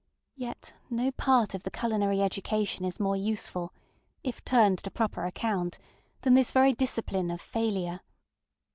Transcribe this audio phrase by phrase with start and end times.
[0.35, 3.71] Yet no part of the culinary education is more useful,
[4.23, 5.77] if turned to proper account,
[6.23, 8.01] than this very discipline of failure.